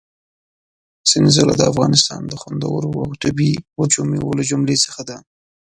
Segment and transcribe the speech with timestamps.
[1.11, 5.17] سنځله د افغانستان د خوندورو او طبي وچو مېوو له جملې څخه ده.